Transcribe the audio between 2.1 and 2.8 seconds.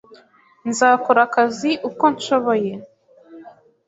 nshoboye